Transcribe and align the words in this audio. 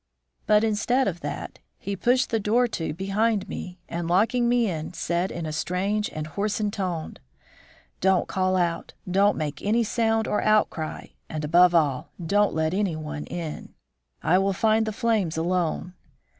But 0.47 0.63
instead 0.63 1.07
of 1.07 1.19
that, 1.19 1.59
he 1.77 1.95
pushed 1.95 2.31
the 2.31 2.39
door 2.39 2.67
to 2.69 2.91
behind 2.91 3.47
me, 3.47 3.77
and 3.87 4.07
locking 4.07 4.49
me 4.49 4.67
in, 4.67 4.93
said, 4.93 5.31
in 5.31 5.45
a 5.45 5.53
strange 5.53 6.09
and 6.09 6.25
hoarsened 6.25 6.73
tone? 6.73 7.17
"Don't 7.99 8.27
call 8.27 8.55
out, 8.55 8.95
don't 9.07 9.37
make 9.37 9.61
any 9.61 9.83
sound 9.83 10.27
or 10.27 10.41
outcry, 10.41 11.09
and 11.29 11.45
above 11.45 11.75
all, 11.75 12.09
don't 12.25 12.55
let 12.55 12.73
any 12.73 12.95
one 12.95 13.25
in; 13.25 13.75
I 14.23 14.39
will 14.39 14.53
fight 14.53 14.85
the 14.85 14.91
flames 14.91 15.37
alone!" 15.37 15.93